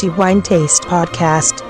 The 0.00 0.08
Wine 0.16 0.40
Taste 0.40 0.86
Podcast. 0.88 1.62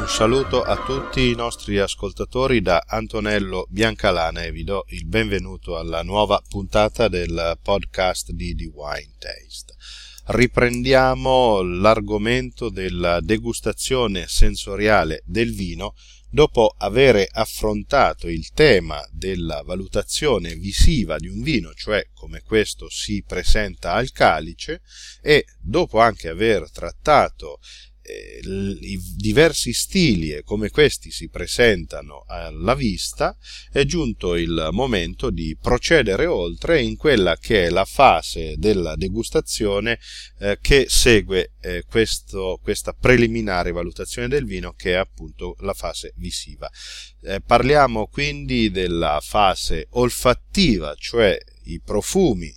Un 0.00 0.06
saluto 0.06 0.60
a 0.60 0.76
tutti 0.84 1.30
i 1.30 1.34
nostri 1.34 1.78
ascoltatori 1.78 2.60
da 2.60 2.84
Antonello 2.86 3.64
Biancalana 3.70 4.42
e 4.42 4.52
vi 4.52 4.64
do 4.64 4.84
il 4.88 5.06
benvenuto 5.06 5.78
alla 5.78 6.02
nuova 6.02 6.42
puntata 6.46 7.08
del 7.08 7.58
podcast 7.62 8.32
di 8.32 8.54
The 8.54 8.70
Wine 8.74 9.14
Taste. 9.18 9.72
Riprendiamo 10.26 11.62
l'argomento 11.62 12.68
della 12.68 13.22
degustazione 13.22 14.26
sensoriale 14.28 15.22
del 15.24 15.54
vino 15.54 15.94
dopo 16.34 16.74
avere 16.78 17.28
affrontato 17.30 18.26
il 18.28 18.50
tema 18.50 19.00
della 19.12 19.62
valutazione 19.62 20.56
visiva 20.56 21.16
di 21.16 21.28
un 21.28 21.40
vino, 21.42 21.72
cioè 21.74 22.08
come 22.12 22.40
questo 22.40 22.90
si 22.90 23.22
presenta 23.24 23.92
al 23.92 24.10
calice, 24.10 24.82
e 25.22 25.44
dopo 25.60 26.00
anche 26.00 26.28
aver 26.28 26.72
trattato 26.72 27.60
i 28.06 29.00
diversi 29.16 29.72
stili 29.72 30.30
e 30.30 30.42
come 30.42 30.68
questi 30.68 31.10
si 31.10 31.28
presentano 31.28 32.24
alla 32.26 32.74
vista, 32.74 33.36
è 33.70 33.84
giunto 33.84 34.34
il 34.34 34.68
momento 34.72 35.30
di 35.30 35.56
procedere 35.60 36.26
oltre 36.26 36.82
in 36.82 36.96
quella 36.96 37.36
che 37.36 37.64
è 37.64 37.70
la 37.70 37.84
fase 37.86 38.56
della 38.56 38.94
degustazione 38.96 39.98
eh, 40.38 40.58
che 40.60 40.86
segue 40.88 41.52
eh, 41.60 41.84
questo, 41.88 42.58
questa 42.62 42.92
preliminare 42.92 43.72
valutazione 43.72 44.28
del 44.28 44.44
vino 44.44 44.72
che 44.72 44.92
è 44.92 44.96
appunto 44.96 45.56
la 45.60 45.74
fase 45.74 46.12
visiva. 46.16 46.68
Eh, 47.22 47.40
parliamo 47.40 48.06
quindi 48.08 48.70
della 48.70 49.20
fase 49.22 49.86
olfattiva, 49.90 50.94
cioè 50.98 51.38
i 51.64 51.80
profumi 51.80 52.54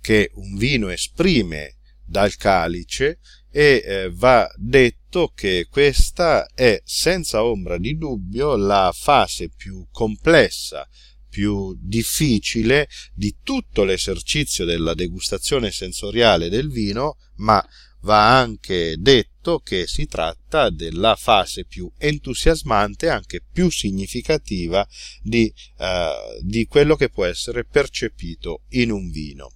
che 0.00 0.30
un 0.34 0.56
vino 0.56 0.88
esprime 0.88 1.76
dal 2.04 2.34
calice 2.34 3.20
e 3.50 3.82
eh, 3.84 4.10
va 4.12 4.50
detto 4.56 5.32
che 5.34 5.66
questa 5.68 6.46
è 6.54 6.80
senza 6.84 7.44
ombra 7.44 7.78
di 7.78 7.96
dubbio 7.96 8.56
la 8.56 8.92
fase 8.94 9.50
più 9.50 9.86
complessa, 9.90 10.88
più 11.28 11.76
difficile 11.80 12.88
di 13.14 13.36
tutto 13.42 13.84
l'esercizio 13.84 14.64
della 14.64 14.94
degustazione 14.94 15.70
sensoriale 15.70 16.48
del 16.48 16.70
vino, 16.70 17.16
ma 17.36 17.64
va 18.02 18.38
anche 18.38 18.96
detto 18.98 19.58
che 19.58 19.86
si 19.86 20.06
tratta 20.06 20.70
della 20.70 21.16
fase 21.16 21.64
più 21.64 21.90
entusiasmante, 21.98 23.08
anche 23.08 23.42
più 23.52 23.70
significativa 23.70 24.86
di, 25.22 25.52
eh, 25.78 26.40
di 26.42 26.66
quello 26.66 26.96
che 26.96 27.10
può 27.10 27.24
essere 27.24 27.64
percepito 27.64 28.62
in 28.70 28.90
un 28.90 29.10
vino. 29.10 29.52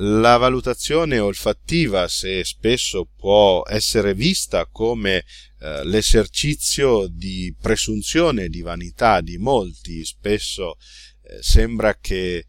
La 0.00 0.36
valutazione 0.36 1.18
olfattiva, 1.18 2.06
se 2.06 2.44
spesso 2.44 3.08
può 3.16 3.64
essere 3.66 4.14
vista 4.14 4.66
come 4.66 5.24
eh, 5.58 5.84
l'esercizio 5.84 7.08
di 7.08 7.52
presunzione 7.60 8.48
di 8.48 8.60
vanità 8.60 9.20
di 9.20 9.38
molti, 9.38 10.04
spesso 10.04 10.76
eh, 11.22 11.42
sembra 11.42 11.96
che 11.96 12.36
eh, 12.36 12.44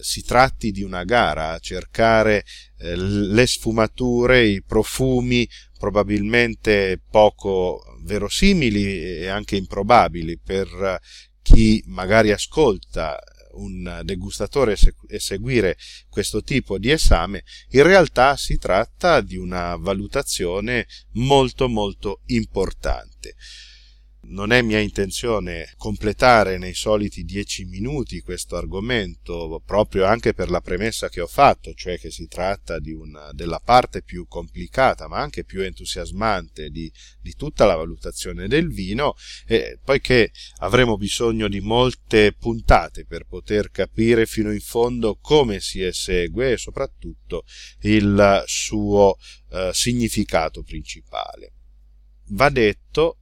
si 0.00 0.22
tratti 0.22 0.70
di 0.70 0.84
una 0.84 1.02
gara 1.02 1.50
a 1.50 1.58
cercare 1.58 2.44
eh, 2.78 2.94
le 2.94 3.46
sfumature, 3.48 4.46
i 4.46 4.62
profumi 4.62 5.48
probabilmente 5.76 7.02
poco 7.10 7.82
verosimili 8.04 9.16
e 9.16 9.26
anche 9.26 9.56
improbabili 9.56 10.38
per 10.38 11.00
chi 11.42 11.82
magari 11.86 12.30
ascolta 12.30 13.18
un 13.52 14.00
degustatore 14.04 14.76
eseguire 15.08 15.76
questo 16.08 16.42
tipo 16.42 16.78
di 16.78 16.90
esame, 16.90 17.44
in 17.70 17.82
realtà 17.82 18.36
si 18.36 18.58
tratta 18.58 19.20
di 19.20 19.36
una 19.36 19.76
valutazione 19.76 20.86
molto 21.12 21.68
molto 21.68 22.20
importante 22.26 23.34
non 24.22 24.52
è 24.52 24.62
mia 24.62 24.78
intenzione 24.78 25.72
completare 25.76 26.58
nei 26.58 26.74
soliti 26.74 27.24
dieci 27.24 27.64
minuti 27.64 28.20
questo 28.20 28.56
argomento, 28.56 29.62
proprio 29.64 30.04
anche 30.04 30.34
per 30.34 30.50
la 30.50 30.60
premessa 30.60 31.08
che 31.08 31.20
ho 31.20 31.26
fatto, 31.26 31.72
cioè 31.74 31.98
che 31.98 32.10
si 32.10 32.26
tratta 32.28 32.78
una, 32.82 33.32
della 33.32 33.60
parte 33.60 34.02
più 34.02 34.26
complicata, 34.26 35.08
ma 35.08 35.18
anche 35.18 35.44
più 35.44 35.62
entusiasmante 35.62 36.68
di, 36.70 36.92
di 37.20 37.34
tutta 37.34 37.64
la 37.64 37.74
valutazione 37.74 38.46
del 38.46 38.68
vino, 38.68 39.14
e 39.46 39.78
poiché 39.82 40.30
avremo 40.58 40.96
bisogno 40.96 41.48
di 41.48 41.60
molte 41.60 42.34
puntate 42.38 43.06
per 43.06 43.26
poter 43.26 43.70
capire 43.70 44.26
fino 44.26 44.52
in 44.52 44.60
fondo 44.60 45.18
come 45.20 45.60
si 45.60 45.82
esegue 45.82 46.52
e 46.52 46.56
soprattutto 46.56 47.44
il 47.80 48.42
suo 48.46 49.16
eh, 49.50 49.70
significato 49.72 50.62
principale. 50.62 51.54
Va 52.32 52.48
detto 52.48 53.18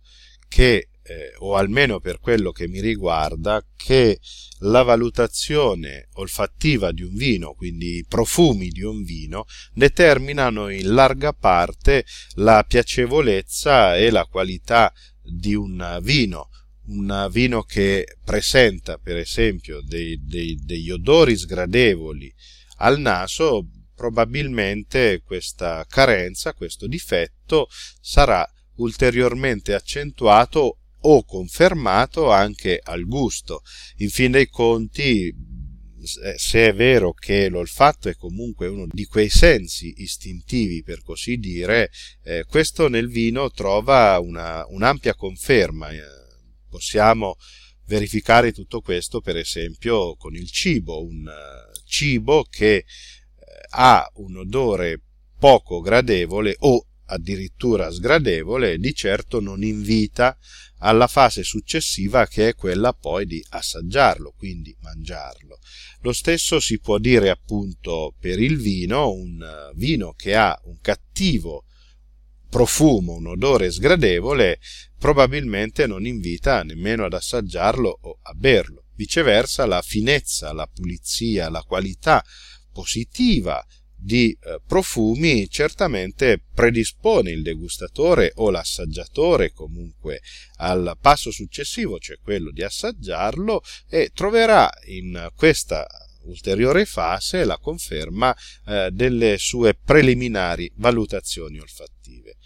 che 0.49 0.89
eh, 1.09 1.33
o 1.39 1.55
almeno 1.55 2.01
per 2.01 2.21
quello 2.21 2.53
che 2.53 2.69
mi 2.69 2.81
riguarda, 2.81 3.65
che 3.77 4.21
la 4.61 4.83
valutazione 4.83 6.09
olfattiva 6.15 6.93
di 6.93 7.03
un 7.03 7.15
vino, 7.15 7.55
quindi 7.55 7.97
i 7.99 8.05
profumi 8.07 8.69
di 8.69 8.83
un 8.83 9.03
vino, 9.03 9.47
determinano 9.73 10.69
in 10.69 10.93
larga 10.93 11.33
parte 11.33 12.05
la 12.35 12.65
piacevolezza 12.67 13.97
e 13.97 14.11
la 14.11 14.25
qualità 14.25 14.93
di 15.23 15.55
un 15.55 15.99
vino. 16.03 16.51
Un 16.89 17.29
vino 17.31 17.63
che 17.65 18.17
presenta, 18.25 18.97
per 18.97 19.17
esempio, 19.17 19.81
dei, 19.83 20.19
dei, 20.25 20.57
degli 20.57 20.91
odori 20.91 21.37
sgradevoli 21.37 22.33
al 22.79 22.99
naso, 22.99 23.69
probabilmente 23.95 25.21
questa 25.23 25.85
carenza, 25.87 26.55
questo 26.55 26.87
difetto 26.87 27.69
sarà 28.01 28.49
ulteriormente 28.79 29.75
accentuato 29.75 30.79
o 31.01 31.25
confermato 31.25 32.31
anche 32.31 32.81
al 32.83 33.05
gusto. 33.05 33.63
In 33.99 34.11
fin 34.11 34.33
dei 34.33 34.49
conti, 34.49 35.33
se 36.37 36.69
è 36.69 36.75
vero 36.75 37.13
che 37.13 37.49
l'olfatto 37.49 38.09
è 38.09 38.15
comunque 38.15 38.67
uno 38.67 38.87
di 38.89 39.05
quei 39.05 39.29
sensi 39.29 39.95
istintivi, 39.99 40.83
per 40.83 41.03
così 41.03 41.37
dire, 41.37 41.91
eh, 42.25 42.45
questo 42.49 42.89
nel 42.89 43.09
vino 43.09 43.51
trova 43.51 44.19
una, 44.19 44.65
un'ampia 44.69 45.15
conferma. 45.15 45.91
Eh, 45.91 46.01
possiamo 46.69 47.37
verificare 47.87 48.53
tutto 48.53 48.81
questo, 48.81 49.21
per 49.21 49.37
esempio, 49.37 50.15
con 50.17 50.35
il 50.35 50.51
cibo, 50.51 51.03
un 51.03 51.25
uh, 51.27 51.81
cibo 51.87 52.45
che 52.45 52.77
eh, 52.77 52.85
ha 53.71 54.07
un 54.17 54.37
odore 54.37 55.03
poco 55.39 55.81
gradevole 55.81 56.55
o 56.59 56.88
addirittura 57.09 57.91
sgradevole, 57.91 58.79
di 58.79 58.95
certo 58.95 59.41
non 59.41 59.63
invita 59.63 60.37
alla 60.79 61.07
fase 61.07 61.43
successiva 61.43 62.27
che 62.27 62.49
è 62.49 62.55
quella 62.55 62.93
poi 62.93 63.27
di 63.27 63.45
assaggiarlo, 63.51 64.35
quindi 64.37 64.77
mangiarlo. 64.81 65.59
Lo 66.03 66.13
stesso 66.13 66.61
si 66.61 66.79
può 66.79 66.99
dire 66.99 67.31
appunto 67.31 68.15
per 68.19 68.41
il 68.41 68.59
vino, 68.59 69.11
un 69.11 69.73
vino 69.75 70.13
che 70.13 70.37
ha 70.37 70.59
un 70.65 70.79
cattivo 70.81 71.65
profumo, 72.49 73.15
un 73.15 73.27
odore 73.27 73.71
sgradevole, 73.71 74.61
probabilmente 74.99 75.87
non 75.87 76.07
invita 76.07 76.63
nemmeno 76.63 77.05
ad 77.05 77.13
assaggiarlo 77.15 77.99
o 78.03 78.19
a 78.23 78.33
berlo. 78.35 78.85
Viceversa, 78.95 79.67
la 79.67 79.83
finezza, 79.83 80.53
la 80.53 80.67
pulizia, 80.67 81.49
la 81.51 81.63
qualità 81.63 82.25
positiva 82.73 83.65
di 84.01 84.31
eh, 84.31 84.61
profumi 84.65 85.49
certamente 85.49 86.41
predispone 86.55 87.31
il 87.31 87.43
degustatore 87.43 88.33
o 88.37 88.51
l'assaggiatore 88.51 89.53
comunque 89.53 90.21
al 90.59 90.97
passo 91.01 91.31
successivo, 91.31 91.99
cioè 91.99 92.19
quello 92.23 92.51
di 92.53 92.63
assaggiarlo, 92.63 93.63
e 93.89 94.11
troverà 94.15 94.71
in 94.87 95.31
questa 95.35 95.87
ulteriore 96.23 96.85
fase 96.85 97.45
la 97.45 97.59
conferma 97.59 98.35
eh, 98.67 98.91
delle 98.93 99.37
sue 99.39 99.75
preliminari 99.75 100.71
valutazioni 100.77 101.59
olfattive. 101.59 102.37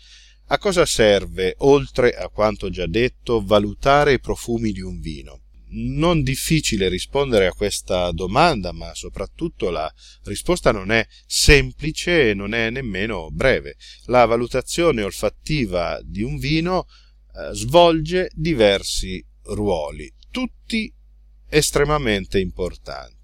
A 0.47 0.59
cosa 0.59 0.85
serve, 0.85 1.55
oltre 1.59 2.13
a 2.13 2.29
quanto 2.29 2.71
già 2.71 2.87
detto, 2.87 3.43
valutare 3.43 4.15
i 4.15 4.21
profumi 4.21 4.73
di 4.73 4.81
un 4.81 5.01
vino? 5.01 5.42
Non 5.73 6.23
difficile 6.23 6.89
rispondere 6.89 7.47
a 7.47 7.53
questa 7.53 8.11
domanda, 8.13 8.73
ma 8.73 8.95
soprattutto 8.95 9.71
la 9.71 9.93
risposta 10.25 10.73
non 10.73 10.91
è 10.91 11.07
semplice 11.27 12.31
e 12.31 12.35
non 12.35 12.55
è 12.55 12.71
nemmeno 12.71 13.31
breve. 13.31 13.77
La 14.07 14.25
valutazione 14.25 15.03
olfattiva 15.03 16.01
di 16.03 16.23
un 16.23 16.39
vino 16.39 16.87
eh, 16.87 17.55
svolge 17.55 18.31
diversi 18.35 19.25
ruoli, 19.45 20.13
tutti 20.31 20.93
estremamente 21.49 22.39
importanti. 22.39 23.21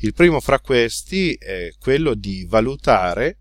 Il 0.00 0.14
primo 0.14 0.40
fra 0.40 0.60
questi 0.60 1.34
è 1.34 1.70
quello 1.78 2.14
di 2.14 2.44
valutare 2.48 3.38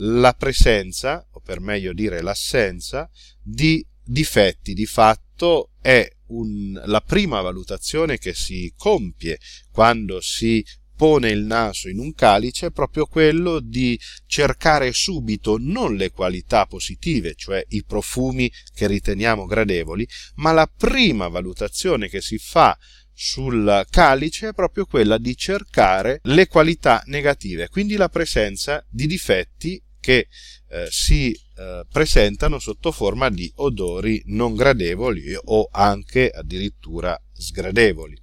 la 0.00 0.32
presenza, 0.32 1.26
o 1.32 1.40
per 1.40 1.60
meglio 1.60 1.92
dire 1.92 2.22
l'assenza, 2.22 3.10
di 3.42 3.84
difetti. 4.08 4.72
Di 4.72 4.86
fatto 4.86 5.72
è 5.80 6.08
un, 6.28 6.80
la 6.86 7.00
prima 7.00 7.40
valutazione 7.40 8.18
che 8.18 8.34
si 8.34 8.72
compie 8.76 9.38
quando 9.70 10.20
si 10.20 10.64
pone 10.96 11.30
il 11.30 11.44
naso 11.44 11.88
in 11.88 12.00
un 12.00 12.12
calice 12.12 12.66
è 12.66 12.70
proprio 12.72 13.06
quello 13.06 13.60
di 13.60 13.98
cercare 14.26 14.92
subito 14.92 15.56
non 15.56 15.94
le 15.94 16.10
qualità 16.10 16.66
positive, 16.66 17.34
cioè 17.36 17.64
i 17.68 17.84
profumi 17.84 18.50
che 18.74 18.88
riteniamo 18.88 19.46
gradevoli, 19.46 20.08
ma 20.36 20.50
la 20.50 20.66
prima 20.66 21.28
valutazione 21.28 22.08
che 22.08 22.20
si 22.20 22.38
fa 22.38 22.76
sul 23.12 23.86
calice 23.90 24.48
è 24.48 24.52
proprio 24.52 24.86
quella 24.86 25.18
di 25.18 25.36
cercare 25.36 26.18
le 26.24 26.48
qualità 26.48 27.02
negative, 27.06 27.68
quindi 27.68 27.94
la 27.94 28.08
presenza 28.08 28.84
di 28.90 29.06
difetti 29.06 29.80
che 30.08 30.28
eh, 30.70 30.86
si 30.88 31.32
eh, 31.32 31.84
presentano 31.86 32.58
sotto 32.58 32.92
forma 32.92 33.28
di 33.28 33.52
odori 33.56 34.22
non 34.28 34.54
gradevoli 34.54 35.36
o 35.38 35.68
anche 35.70 36.30
addirittura 36.30 37.14
sgradevoli. 37.30 38.16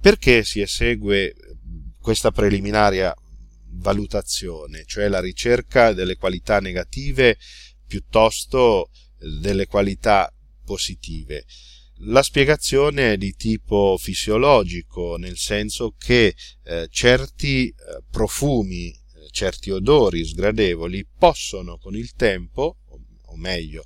Perché 0.00 0.44
si 0.44 0.60
esegue 0.60 1.34
questa 2.00 2.30
preliminaria 2.30 3.12
valutazione, 3.72 4.84
cioè 4.86 5.08
la 5.08 5.18
ricerca 5.18 5.92
delle 5.92 6.14
qualità 6.14 6.60
negative 6.60 7.36
piuttosto 7.88 8.90
delle 9.18 9.66
qualità 9.66 10.32
positive? 10.64 11.44
La 12.04 12.22
spiegazione 12.22 13.14
è 13.14 13.16
di 13.16 13.34
tipo 13.34 13.96
fisiologico, 13.98 15.16
nel 15.16 15.36
senso 15.36 15.96
che 15.98 16.36
eh, 16.62 16.86
certi 16.88 17.66
eh, 17.66 17.74
profumi 18.08 18.96
certi 19.30 19.70
odori 19.70 20.24
sgradevoli 20.24 21.06
possono 21.18 21.78
con 21.78 21.96
il 21.96 22.12
tempo, 22.14 22.78
o 23.24 23.36
meglio, 23.36 23.84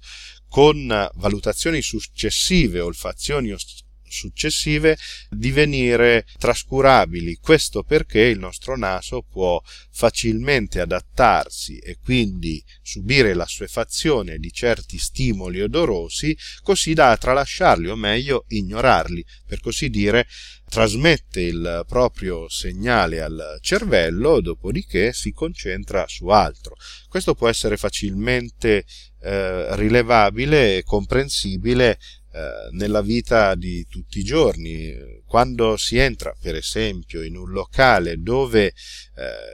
con 0.49 0.87
valutazioni 1.15 1.83
successive, 1.83 2.81
olfazioni 2.81 3.51
successive 4.15 4.97
divenire 5.29 6.25
trascurabili. 6.39 7.39
Questo 7.41 7.83
perché 7.83 8.21
il 8.21 8.39
nostro 8.39 8.77
naso 8.77 9.23
può 9.23 9.61
facilmente 9.91 10.81
adattarsi 10.81 11.79
e 11.79 11.99
quindi 12.03 12.65
subire 12.83 13.35
l'assuefazione 13.35 14.39
di 14.39 14.51
certi 14.53 14.99
stimoli 14.99 15.61
odorosi 15.61 16.37
così 16.63 16.95
da 16.95 17.17
tralasciarli 17.17 17.89
o 17.89 17.97
meglio 17.97 18.45
ignorarli, 18.49 19.25
per 19.47 19.61
così 19.61 19.91
dire 19.91 20.27
trasmette 20.69 21.41
il 21.41 21.85
proprio 21.87 22.49
segnale 22.49 23.21
al 23.21 23.59
cervello, 23.61 24.41
dopodiché 24.41 25.13
si 25.13 25.33
concentra 25.33 26.05
su 26.09 26.27
altro. 26.29 26.75
Questo 27.09 27.35
può 27.35 27.49
essere 27.49 27.77
facilmente 27.77 28.85
eh, 29.21 29.77
rilevabile 29.77 30.79
e 30.79 30.83
comprensibile 30.83 31.99
nella 32.73 33.01
vita 33.01 33.55
di 33.55 33.87
tutti 33.89 34.19
i 34.19 34.25
giorni. 34.25 35.23
Quando 35.25 35.77
si 35.77 35.99
entra, 35.99 36.35
per 36.41 36.57
esempio, 36.57 37.23
in 37.23 37.37
un 37.37 37.51
locale 37.51 38.17
dove 38.17 38.67
eh, 38.67 38.73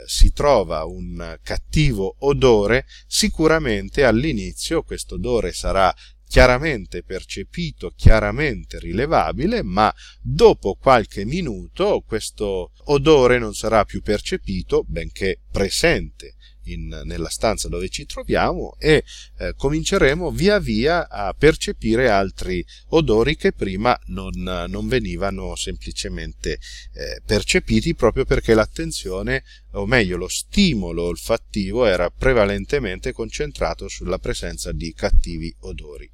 si 0.06 0.32
trova 0.32 0.84
un 0.84 1.38
cattivo 1.42 2.16
odore, 2.20 2.86
sicuramente 3.06 4.04
all'inizio 4.04 4.82
questo 4.82 5.16
odore 5.16 5.52
sarà 5.52 5.94
chiaramente 6.26 7.02
percepito, 7.02 7.92
chiaramente 7.96 8.78
rilevabile, 8.78 9.62
ma 9.62 9.92
dopo 10.22 10.76
qualche 10.76 11.24
minuto 11.24 12.04
questo 12.06 12.70
odore 12.84 13.38
non 13.38 13.52
sarà 13.52 13.84
più 13.84 14.00
percepito, 14.00 14.84
benché 14.86 15.40
presente 15.50 16.36
in, 16.72 17.02
nella 17.04 17.28
stanza 17.28 17.68
dove 17.68 17.88
ci 17.88 18.06
troviamo 18.06 18.76
e 18.78 19.04
eh, 19.38 19.54
cominceremo 19.56 20.30
via 20.30 20.58
via 20.58 21.08
a 21.08 21.34
percepire 21.34 22.08
altri 22.08 22.64
odori 22.88 23.36
che 23.36 23.52
prima 23.52 23.98
non, 24.06 24.32
non 24.68 24.88
venivano 24.88 25.54
semplicemente 25.56 26.58
eh, 26.94 27.20
percepiti 27.24 27.94
proprio 27.94 28.24
perché 28.24 28.54
l'attenzione 28.54 29.42
o 29.72 29.86
meglio 29.86 30.16
lo 30.16 30.28
stimolo 30.28 31.04
olfattivo 31.04 31.84
era 31.86 32.10
prevalentemente 32.10 33.12
concentrato 33.12 33.88
sulla 33.88 34.18
presenza 34.18 34.72
di 34.72 34.92
cattivi 34.92 35.54
odori. 35.60 36.10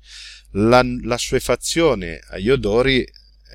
La, 0.53 0.83
la 1.03 1.19
suefazione 1.19 2.21
agli 2.29 2.51
odori 2.51 3.07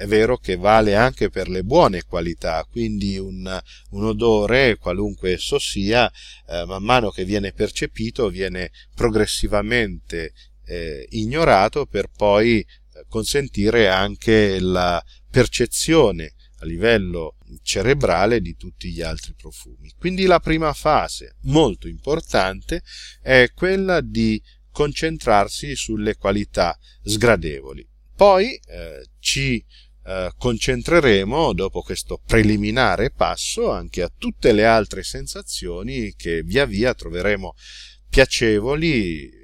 è 0.02 0.08
vero 0.08 0.38
che 0.38 0.56
vale 0.56 0.96
anche 0.96 1.30
per 1.30 1.48
le 1.48 1.64
buone 1.64 2.02
qualità, 2.02 2.66
quindi 2.68 3.20
un, 3.20 3.62
un 3.92 4.04
odore, 4.04 4.78
qualunque 4.78 5.34
esso 5.34 5.60
sia, 5.60 6.12
eh, 6.50 6.66
man 6.66 6.82
mano 6.82 7.12
che 7.12 7.24
viene 7.24 7.54
percepito, 7.54 8.28
viene 8.30 8.72
progressivamente 8.96 10.34
eh, 10.66 11.06
ignorato 11.12 11.86
per 11.86 12.08
poi 12.10 12.62
eh, 12.62 12.66
consentire 13.08 13.90
anche 13.90 14.60
la 14.60 15.00
percezione 15.30 16.34
a 16.62 16.66
livello 16.66 17.38
cerebrale 17.62 18.42
di 18.42 18.56
tutti 18.56 18.90
gli 18.90 19.04
altri 19.04 19.36
profumi. 19.36 19.94
Quindi 20.00 20.26
la 20.26 20.40
prima 20.40 20.74
fase, 20.74 21.36
molto 21.42 21.88
importante, 21.88 22.82
è 23.22 23.52
quella 23.54 24.02
di 24.02 24.42
concentrarsi 24.72 25.76
sulle 25.76 26.16
qualità 26.16 26.76
sgradevoli. 27.04 27.88
Poi 28.16 28.54
eh, 28.54 29.04
ci 29.20 29.64
eh, 30.04 30.32
concentreremo, 30.38 31.54
dopo 31.54 31.82
questo 31.82 32.22
preliminare 32.26 33.12
passo, 33.12 33.70
anche 33.72 34.02
a 34.02 34.12
tutte 34.16 34.52
le 34.52 34.66
altre 34.66 35.04
sensazioni 35.04 36.14
che 36.16 36.42
via 36.42 36.66
via 36.66 36.94
troveremo 36.94 37.54
piacevoli 38.10 39.40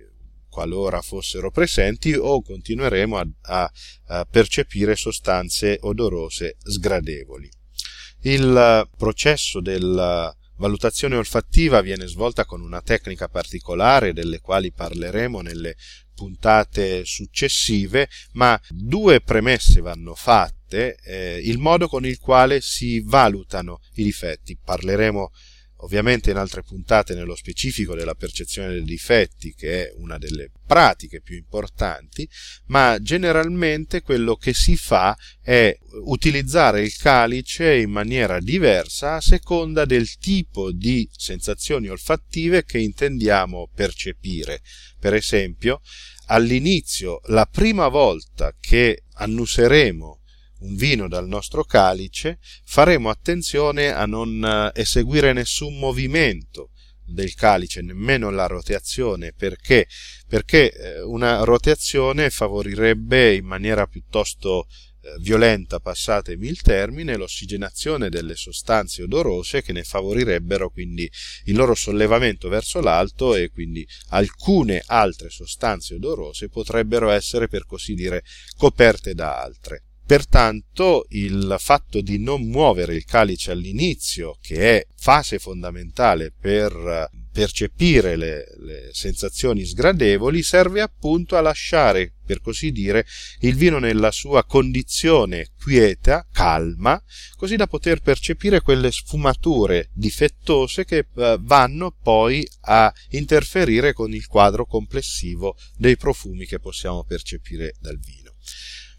qualora 0.49 1.01
fossero 1.01 1.51
presenti 1.51 2.13
o 2.13 2.41
continueremo 2.41 3.17
a, 3.17 3.27
a, 3.41 3.71
a 4.07 4.25
percepire 4.25 4.95
sostanze 4.95 5.77
odorose 5.81 6.57
sgradevoli. 6.57 7.47
Il 8.21 8.89
processo 8.97 9.61
della 9.61 10.35
valutazione 10.57 11.15
olfattiva 11.15 11.81
viene 11.81 12.07
svolta 12.07 12.45
con 12.45 12.61
una 12.61 12.81
tecnica 12.81 13.27
particolare 13.27 14.13
delle 14.13 14.39
quali 14.39 14.71
parleremo 14.71 15.41
nelle 15.41 15.75
puntate 16.13 17.05
successive, 17.05 18.09
ma 18.33 18.59
due 18.69 19.21
premesse 19.21 19.81
vanno 19.81 20.15
fatte, 20.15 20.97
eh, 21.03 21.39
il 21.43 21.59
modo 21.59 21.87
con 21.87 22.05
il 22.05 22.19
quale 22.19 22.59
si 22.59 23.01
valutano 23.01 23.79
i 23.95 24.03
difetti. 24.03 24.57
Parleremo 24.61 25.31
ovviamente 25.77 26.31
in 26.31 26.37
altre 26.37 26.63
puntate 26.63 27.13
nello 27.13 27.35
specifico 27.35 27.95
della 27.95 28.15
percezione 28.15 28.69
dei 28.69 28.83
difetti, 28.83 29.53
che 29.53 29.87
è 29.87 29.93
una 29.97 30.17
delle 30.17 30.51
pratiche 30.65 31.21
più 31.21 31.35
importanti, 31.35 32.27
ma 32.67 32.97
generalmente 32.99 34.01
quello 34.01 34.35
che 34.35 34.53
si 34.53 34.75
fa 34.75 35.15
è 35.41 35.77
utilizzare 36.05 36.81
il 36.81 36.95
calice 36.95 37.75
in 37.75 37.91
maniera 37.91 38.39
diversa 38.39 39.15
a 39.15 39.21
seconda 39.21 39.85
del 39.85 40.17
tipo 40.17 40.71
di 40.71 41.07
sensazioni 41.11 41.87
olfattive 41.87 42.63
che 42.63 42.79
intendiamo 42.79 43.69
percepire. 43.73 44.61
Per 44.99 45.13
esempio, 45.13 45.81
all'inizio, 46.27 47.19
la 47.25 47.45
prima 47.45 47.87
volta 47.87 48.53
che 48.59 49.03
annuseremo 49.13 50.21
un 50.59 50.75
vino 50.75 51.07
dal 51.07 51.27
nostro 51.27 51.63
calice, 51.63 52.39
faremo 52.63 53.09
attenzione 53.09 53.91
a 53.91 54.05
non 54.05 54.43
eh, 54.43 54.79
eseguire 54.79 55.33
nessun 55.33 55.77
movimento 55.77 56.71
del 57.05 57.33
calice, 57.35 57.81
nemmeno 57.81 58.29
la 58.29 58.47
rotazione, 58.47 59.33
perché? 59.33 59.87
Perché 60.27 60.71
eh, 60.71 61.01
una 61.01 61.43
rotazione 61.43 62.29
favorirebbe 62.29 63.35
in 63.35 63.45
maniera 63.45 63.87
piuttosto 63.87 64.67
eh, 65.07 65.15
violenta, 65.19 65.79
passatemi 65.79 66.47
il 66.47 66.61
termine, 66.61 67.15
l'ossigenazione 67.15 68.09
delle 68.09 68.35
sostanze 68.35 69.03
odorose 69.03 69.61
che 69.61 69.71
ne 69.71 69.83
favorirebbero 69.83 70.69
quindi 70.69 71.09
il 71.45 71.55
loro 71.55 71.75
sollevamento 71.75 72.49
verso 72.49 72.81
l'alto 72.81 73.35
e 73.35 73.49
quindi 73.49 73.87
alcune 74.09 74.83
altre 74.85 75.29
sostanze 75.29 75.95
odorose 75.95 76.49
potrebbero 76.49 77.09
essere 77.09 77.47
per 77.47 77.65
così 77.65 77.93
dire 77.93 78.23
coperte 78.57 79.13
da 79.13 79.41
altre. 79.41 79.86
Pertanto 80.07 81.05
il 81.09 81.57
fatto 81.59 81.99
di 81.99 82.17
non 82.17 82.47
muovere 82.47 82.95
il 82.95 83.03
calice 83.03 83.51
all'inizio, 83.51 84.37
che 84.39 84.77
è 84.77 84.87
fase 84.95 85.37
fondamentale 85.37 86.31
per 86.31 87.09
percepire 87.37 88.15
le, 88.15 88.45
le, 88.59 88.89
sensazioni 88.93 89.65
sgradevoli, 89.65 90.41
serve 90.41 90.79
appunto 90.79 91.35
a 91.35 91.41
lasciare, 91.41 92.13
per 92.25 92.39
così 92.39 92.71
dire, 92.71 93.05
il 93.41 93.55
vino 93.55 93.79
nella 93.79 94.09
sua 94.11 94.45
condizione 94.45 95.49
quieta, 95.61 96.25
calma, 96.31 96.99
così 97.35 97.57
da 97.57 97.67
poter 97.67 97.99
percepire 97.99 98.61
quelle 98.61 98.91
sfumature 98.91 99.89
difettose 99.93 100.85
che 100.85 101.07
eh, 101.13 101.37
vanno 101.41 101.93
poi 102.01 102.47
a 102.61 102.91
interferire 103.09 103.91
con 103.91 104.13
il 104.13 104.25
quadro 104.25 104.65
complessivo 104.65 105.57
dei 105.75 105.97
profumi 105.97 106.45
che 106.45 106.59
possiamo 106.59 107.03
percepire 107.03 107.75
dal 107.81 107.99
vino. 107.99 108.35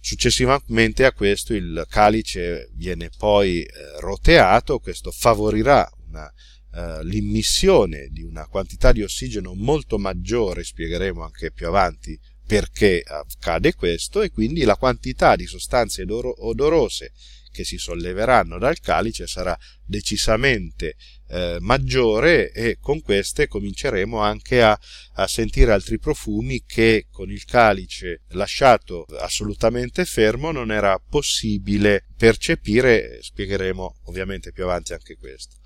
Successivamente 0.01 1.05
a 1.05 1.13
questo 1.13 1.55
il 1.55 1.85
calice 1.89 2.71
viene 2.75 3.11
poi 3.17 3.63
eh, 3.63 3.69
roteato, 4.01 4.79
questo 4.79 5.11
favorirà 5.11 5.89
una, 6.07 6.33
eh, 6.75 7.05
l'immissione 7.05 8.09
di 8.11 8.23
una 8.23 8.47
quantità 8.47 8.93
di 8.93 9.03
ossigeno 9.03 9.55
molto 9.55 9.99
maggiore, 9.99 10.65
spiegheremo 10.65 11.23
anche 11.23 11.53
più 11.53 11.67
avanti 11.67 12.19
perché 12.47 13.03
accade 13.05 13.75
questo, 13.75 14.23
e 14.23 14.31
quindi 14.31 14.63
la 14.63 14.77
quantità 14.77 15.37
di 15.37 15.47
sostanze 15.47 16.05
odorose 16.09 17.13
che 17.51 17.65
si 17.65 17.79
solleveranno 17.79 18.59
dal 18.59 18.79
calice 18.81 19.27
sarà 19.27 19.57
decisamente 19.85 20.97
eh, 21.29 21.59
maggiore 21.61 22.51
e 22.53 22.79
con 22.81 23.01
queste 23.03 23.49
cominceremo 23.49 24.19
anche 24.19 24.63
a, 24.63 24.79
a 25.15 25.27
sentire 25.27 25.73
altri 25.73 25.99
profumi 25.99 26.65
che 26.65 27.07
con 27.11 27.31
il 27.31 27.45
calice 27.45 28.23
lasciato 28.29 29.05
assolutamente 29.19 30.05
fermo 30.05 30.51
non 30.53 30.71
era 30.73 30.99
possibile 30.99 32.07
percepire, 32.17 33.19
spiegheremo 33.21 34.01
ovviamente 34.05 34.53
più 34.53 34.65
avanti 34.65 34.93
anche 34.93 35.17
questo. 35.17 35.57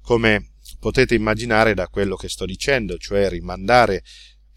Come 0.00 0.54
potete 0.80 1.14
immaginare 1.14 1.74
da 1.74 1.86
quello 1.86 2.16
che 2.16 2.28
sto 2.28 2.44
dicendo, 2.44 2.96
cioè 2.98 3.28
rimandare 3.28 4.02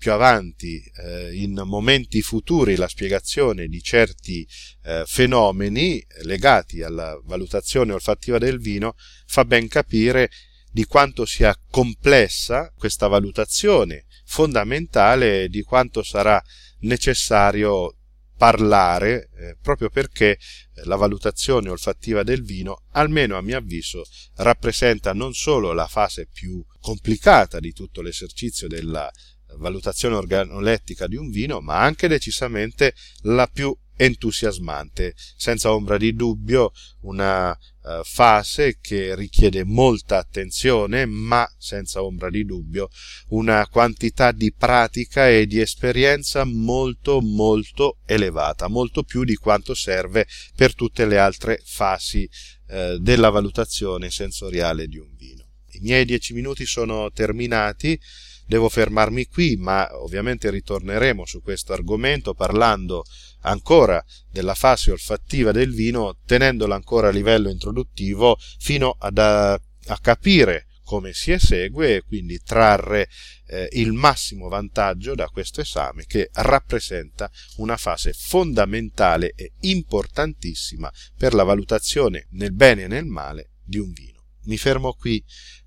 più 0.06 0.14
avanti 0.14 0.84
eh, 1.04 1.34
in 1.34 1.60
momenti 1.66 2.22
futuri 2.22 2.76
la 2.76 2.88
spiegazione 2.88 3.66
di 3.66 3.82
certi 3.82 4.48
eh, 4.84 5.04
fenomeni 5.08 6.06
legati 6.22 6.84
alla 6.84 7.20
valutazione 7.24 7.92
olfattiva 7.92 8.38
del 8.38 8.60
vino 8.60 8.94
fa 9.26 9.46
ben 9.46 9.68
capire 9.68 10.30
di 10.70 10.86
quanto 10.86 11.26
sia 11.26 11.60
complessa 11.72 12.72
questa 12.78 13.08
valutazione 13.08 14.06
fondamentale 14.26 15.50
di 15.50 15.64
quanto 15.64 16.04
sarà 16.04 16.40
necessario 16.82 17.96
parlare 18.38 19.30
eh, 19.36 19.58
proprio 19.60 19.90
perché 19.90 20.32
eh, 20.34 20.38
la 20.84 20.98
valutazione 20.98 21.70
olfattiva 21.70 22.22
del 22.22 22.44
vino, 22.44 22.84
almeno 22.92 23.38
a 23.38 23.42
mio 23.42 23.58
avviso, 23.58 24.04
rappresenta 24.36 25.14
non 25.14 25.34
solo 25.34 25.74
la 25.74 25.88
fase 25.88 26.28
più 26.32 26.64
complicata 26.80 27.60
di 27.60 27.72
tutto 27.72 28.04
l'esercizio 28.04 28.68
della 28.68 29.10
valutazione 29.58 30.16
organolettica 30.16 31.08
di 31.08 31.16
un 31.16 31.30
vino, 31.30 31.60
ma 31.60 31.82
anche 31.82 32.08
decisamente 32.08 32.94
la 33.24 33.48
più 33.48 33.76
entusiasmante, 33.98 35.14
senza 35.38 35.74
ombra 35.74 35.98
di 35.98 36.14
dubbio 36.14 36.72
una 37.02 37.52
uh, 37.52 38.04
fase 38.04 38.78
che 38.82 39.16
richiede 39.16 39.64
molta 39.64 40.18
attenzione, 40.18 41.06
ma 41.06 41.48
senza 41.58 42.04
ombra 42.04 42.30
di 42.30 42.44
dubbio 42.44 42.90
una 43.30 43.66
quantità 43.68 44.32
di 44.32 44.54
pratica 44.54 45.30
e 45.30 45.46
di 45.46 45.60
esperienza 45.60 46.44
molto 46.44 47.22
molto 47.22 48.00
elevata, 48.06 48.68
molto 48.68 49.04
più 49.04 49.24
di 49.24 49.36
quanto 49.36 49.74
serve 49.74 50.28
per 50.56 50.76
tutte 50.76 51.06
le 51.06 51.18
altre 51.18 51.62
fasi 51.64 52.28
uh, 52.68 52.98
della 52.98 53.30
valutazione 53.30 54.10
sensoriale 54.12 54.88
di 54.88 54.98
un 54.98 55.16
vino. 55.16 55.45
I 55.76 55.80
miei 55.82 56.06
dieci 56.06 56.34
minuti 56.34 56.66
sono 56.66 57.12
terminati 57.12 58.00
devo 58.46 58.70
fermarmi 58.70 59.26
qui, 59.26 59.56
ma 59.58 59.88
ovviamente 59.92 60.50
ritorneremo 60.50 61.26
su 61.26 61.42
questo 61.42 61.74
argomento 61.74 62.34
parlando 62.34 63.04
ancora 63.42 64.04
della 64.32 64.56
fase 64.56 64.92
olfattiva 64.92 65.52
del 65.52 65.74
vino, 65.74 66.20
tenendola 66.26 66.76
ancora 66.76 67.08
a 67.08 67.12
livello 67.12 67.50
introduttivo 67.50 68.38
fino 68.60 68.96
ad 69.00 69.18
a, 69.18 69.54
a 69.54 70.00
capire 70.00 70.68
come 70.84 71.14
si 71.14 71.32
esegue 71.32 71.96
e 71.96 72.02
quindi 72.02 72.40
trarre 72.44 73.10
eh, 73.48 73.68
il 73.74 73.92
massimo 73.92 74.48
vantaggio 74.48 75.16
da 75.16 75.28
questo 75.30 75.62
esame 75.62 76.06
che 76.06 76.30
rappresenta 76.34 77.30
una 77.58 77.76
fase 77.76 78.14
fondamentale 78.14 79.34
e 79.36 79.54
importantissima 79.62 80.92
per 81.18 81.34
la 81.34 81.44
valutazione 81.44 82.28
nel 82.32 82.54
bene 82.54 82.84
e 82.84 82.88
nel 82.88 83.06
male 83.06 83.54
di 83.64 83.80
un 83.80 83.92
vino. 83.92 84.24
Mi 84.44 84.58
fermo 84.58 84.94
qui 84.94 85.24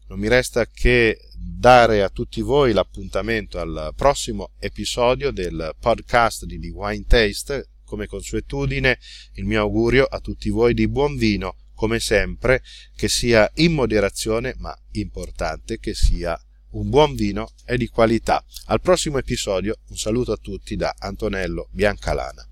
non 0.08 0.18
mi 0.18 0.28
resta 0.28 0.66
che 0.66 1.18
dare 1.34 2.02
a 2.02 2.08
tutti 2.08 2.40
voi 2.40 2.72
l'appuntamento 2.72 3.58
al 3.60 3.92
prossimo 3.94 4.52
episodio 4.58 5.30
del 5.30 5.74
podcast 5.78 6.44
di 6.44 6.58
The 6.58 6.70
Wine 6.70 7.04
Taste. 7.06 7.68
Come 7.84 8.06
consuetudine, 8.06 8.98
il 9.34 9.44
mio 9.44 9.60
augurio 9.60 10.04
a 10.04 10.20
tutti 10.20 10.50
voi 10.50 10.74
di 10.74 10.88
buon 10.88 11.16
vino, 11.16 11.56
come 11.74 12.00
sempre, 12.00 12.62
che 12.94 13.08
sia 13.08 13.50
in 13.56 13.72
moderazione, 13.72 14.54
ma 14.58 14.76
importante 14.92 15.78
che 15.78 15.94
sia 15.94 16.38
un 16.72 16.90
buon 16.90 17.14
vino 17.14 17.48
e 17.64 17.78
di 17.78 17.88
qualità. 17.88 18.44
Al 18.66 18.80
prossimo 18.80 19.16
episodio, 19.18 19.76
un 19.88 19.96
saluto 19.96 20.32
a 20.32 20.36
tutti 20.36 20.76
da 20.76 20.94
Antonello 20.98 21.68
Biancalana. 21.70 22.46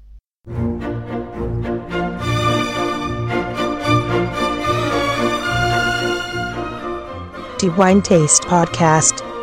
Wine 7.71 8.03
Taste 8.03 8.43
Podcast. 8.45 9.36